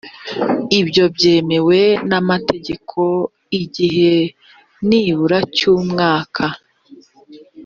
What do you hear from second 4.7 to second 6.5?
nibura cy’umwaka